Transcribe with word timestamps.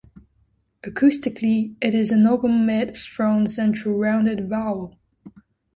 Acoustically, 0.83 1.75
it 1.79 1.93
is 1.93 2.09
an 2.11 2.25
open-mid 2.25 2.97
front-central 2.97 3.99
rounded 3.99 4.49
vowel. 4.49 4.97